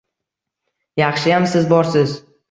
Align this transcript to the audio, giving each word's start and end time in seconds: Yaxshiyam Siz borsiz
Yaxshiyam 1.01 1.45
Siz 1.51 1.67
borsiz 1.73 2.17